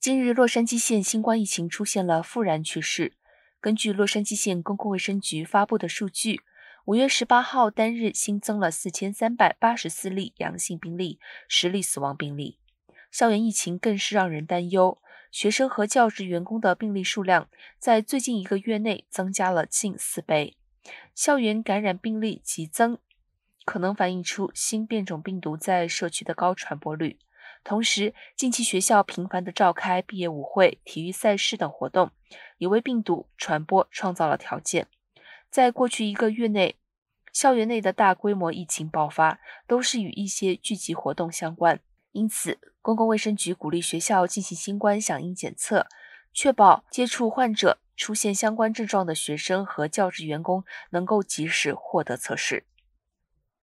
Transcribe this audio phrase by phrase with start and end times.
[0.00, 3.12] 近日，洛杉矶县新冠疫情出现了复燃趋势。
[3.60, 6.40] 根据洛杉矶县公共卫生局发布的数据，
[6.86, 12.56] 五月十八号单日新增了四千三百八十四例阳性病例，十例死亡病例。
[13.10, 14.96] 校园疫情更是让人担忧，
[15.30, 20.56] 学生和教职员工的病例数量在最近一个月内增加了近四倍。
[21.14, 22.96] 校园感染病例急增，
[23.66, 27.18] 可能反映出新变种病毒在社区的高传播率。
[27.62, 32.10] 同时，近期学校频繁地召开毕业舞会、体育赛事等活动，
[32.58, 34.86] 也为病毒传播创造了条件。
[35.50, 36.76] 在过去一个月内，
[37.32, 41.80] 校园内的大规模疫情爆发，都是与一些聚集活动相关。
[42.12, 45.86] 因此，公共卫生局鼓励学校进行新冠响应检测，
[46.32, 52.64] 确保接触患者出现相关症状的学生和教职员工能够及时获得测试。